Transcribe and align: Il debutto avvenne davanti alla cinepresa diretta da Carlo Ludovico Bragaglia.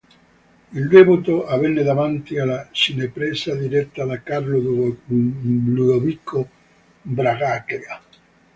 Il 0.73 0.87
debutto 0.87 1.45
avvenne 1.45 1.83
davanti 1.83 2.39
alla 2.39 2.67
cinepresa 2.71 3.53
diretta 3.53 4.03
da 4.03 4.19
Carlo 4.23 4.57
Ludovico 4.57 6.49
Bragaglia. 7.03 8.01